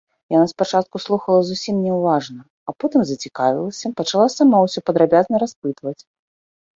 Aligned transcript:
Яна 0.33 0.45
спачатку 0.51 0.99
слухала 1.05 1.39
зусім 1.49 1.75
няўважна, 1.87 2.41
а 2.71 2.73
потым 2.83 3.03
зацікавілася, 3.09 3.91
пачала 3.99 4.27
сама 4.37 4.57
ўсё 4.65 4.79
падрабязна 4.89 5.35
распытваць. 5.45 6.01